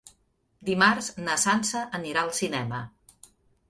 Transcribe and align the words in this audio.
Dimarts 0.69 1.11
na 1.29 1.37
Sança 1.43 1.85
anirà 2.01 2.27
al 2.27 2.37
cinema. 2.43 2.85